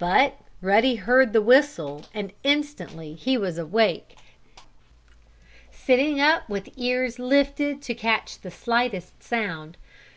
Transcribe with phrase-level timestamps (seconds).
[0.00, 4.16] But Ruddy heard the whistle, and instantly he was awake,
[5.70, 9.76] sitting up with ears lifted to catch the slightest sound.